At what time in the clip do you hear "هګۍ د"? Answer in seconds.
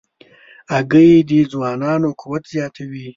0.73-1.31